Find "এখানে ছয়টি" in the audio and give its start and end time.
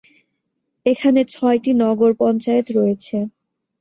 0.85-1.71